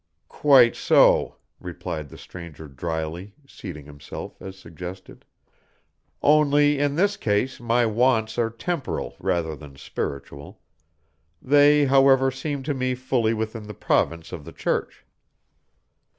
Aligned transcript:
"Quite 0.29 0.75
so," 0.75 1.35
replied 1.59 2.09
the 2.09 2.17
stranger 2.17 2.67
dryly, 2.67 3.35
seating 3.47 3.85
himself 3.85 4.41
as 4.41 4.57
suggested, 4.57 5.25
"only 6.23 6.79
in 6.79 6.95
this 6.95 7.17
case 7.17 7.59
my 7.59 7.85
wants 7.85 8.39
are 8.39 8.49
temporal 8.49 9.15
rather 9.19 9.55
than 9.55 9.75
spiritual. 9.75 10.59
They, 11.39 11.85
however, 11.85 12.31
seem 12.31 12.63
to 12.63 12.73
me 12.73 12.95
fully 12.95 13.35
within 13.35 13.67
the 13.67 13.75
province 13.75 14.31
of 14.31 14.43
the 14.43 14.53
Church." 14.53 15.05